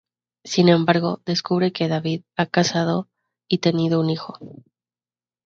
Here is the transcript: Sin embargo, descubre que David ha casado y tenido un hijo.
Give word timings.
Sin 0.43 0.67
embargo, 0.69 1.21
descubre 1.27 1.71
que 1.71 1.87
David 1.87 2.23
ha 2.35 2.47
casado 2.47 3.07
y 3.47 3.59
tenido 3.59 4.01
un 4.01 4.09
hijo. 4.09 4.33